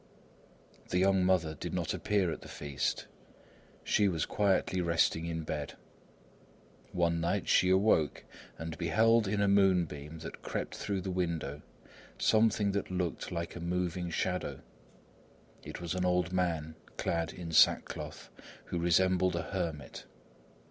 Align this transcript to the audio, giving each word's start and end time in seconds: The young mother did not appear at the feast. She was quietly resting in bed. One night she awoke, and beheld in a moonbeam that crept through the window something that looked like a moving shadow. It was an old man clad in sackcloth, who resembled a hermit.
The 0.89 0.97
young 0.97 1.23
mother 1.23 1.53
did 1.53 1.75
not 1.75 1.93
appear 1.93 2.31
at 2.31 2.41
the 2.41 2.47
feast. 2.47 3.05
She 3.83 4.07
was 4.07 4.25
quietly 4.25 4.81
resting 4.81 5.27
in 5.27 5.43
bed. 5.43 5.75
One 6.91 7.21
night 7.21 7.47
she 7.47 7.69
awoke, 7.69 8.25
and 8.57 8.79
beheld 8.79 9.27
in 9.27 9.41
a 9.43 9.47
moonbeam 9.47 10.17
that 10.21 10.41
crept 10.41 10.73
through 10.73 11.01
the 11.01 11.11
window 11.11 11.61
something 12.17 12.71
that 12.71 12.89
looked 12.89 13.31
like 13.31 13.55
a 13.55 13.59
moving 13.59 14.09
shadow. 14.09 14.61
It 15.61 15.79
was 15.79 15.93
an 15.93 16.03
old 16.03 16.33
man 16.33 16.73
clad 16.97 17.31
in 17.31 17.51
sackcloth, 17.51 18.31
who 18.65 18.79
resembled 18.79 19.35
a 19.35 19.51
hermit. 19.51 20.05